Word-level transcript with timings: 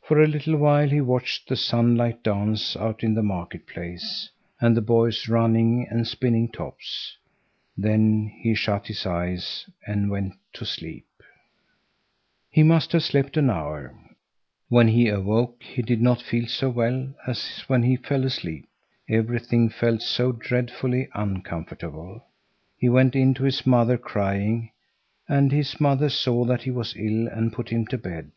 For 0.00 0.22
a 0.22 0.26
little 0.26 0.56
while 0.56 0.88
he 0.88 1.02
watched 1.02 1.46
the 1.46 1.56
sunlight 1.56 2.22
dance 2.22 2.74
out 2.74 3.02
in 3.04 3.12
the 3.12 3.22
market 3.22 3.66
place 3.66 4.30
and 4.62 4.74
the 4.74 4.80
boys 4.80 5.28
running 5.28 5.86
and 5.90 6.08
spinning 6.08 6.48
tops—then 6.50 8.32
he 8.38 8.54
shut 8.54 8.86
his 8.86 9.04
eyes 9.04 9.68
and 9.86 10.08
went 10.08 10.36
to 10.54 10.64
sleep. 10.64 11.04
He 12.48 12.62
must 12.62 12.92
have 12.92 13.02
slept 13.02 13.36
an 13.36 13.50
hour. 13.50 13.94
When 14.70 14.88
he 14.88 15.08
awoke 15.10 15.62
he 15.62 15.82
did 15.82 16.00
not 16.00 16.22
feel 16.22 16.46
so 16.46 16.70
well 16.70 17.14
as 17.26 17.58
when 17.66 17.82
he 17.82 17.96
fell 17.96 18.24
asleep; 18.24 18.66
everything 19.06 19.68
felt 19.68 20.00
so 20.00 20.32
dreadfully 20.32 21.10
uncomfortable. 21.12 22.24
He 22.78 22.88
went 22.88 23.14
in 23.14 23.34
to 23.34 23.44
his 23.44 23.66
mother 23.66 23.98
crying, 23.98 24.70
and 25.28 25.52
his 25.52 25.78
mother 25.78 26.08
saw 26.08 26.46
that 26.46 26.62
he 26.62 26.70
was 26.70 26.96
ill 26.96 27.28
and 27.28 27.52
put 27.52 27.68
him 27.68 27.86
to 27.88 27.98
bed. 27.98 28.30